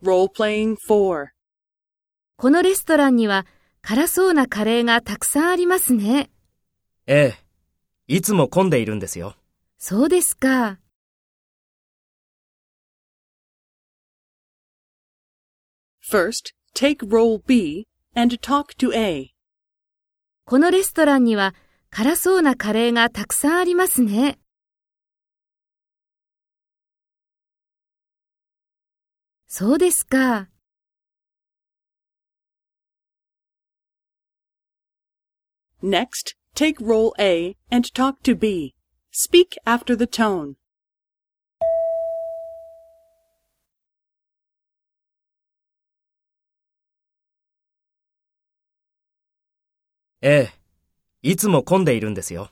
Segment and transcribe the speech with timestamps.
[0.00, 1.26] Role-playing 4.
[2.36, 3.46] このレストランには
[3.82, 6.30] 辛そうなカレーがたくさんありますね。
[7.08, 7.44] ええ。
[8.06, 9.34] いつも混んでいるんですよ。
[9.76, 10.78] そうですか。
[16.08, 19.30] First, take role B and talk to A.
[20.44, 21.56] このレストランには
[21.90, 24.38] 辛そうなカレーがたくさんありますね。
[29.50, 30.50] そうですか。
[35.82, 38.74] Next, take role A and talk to B.
[39.10, 40.56] Speak after the tone.
[50.20, 50.52] ええ。
[51.22, 52.50] いつも混んでいるんですよ。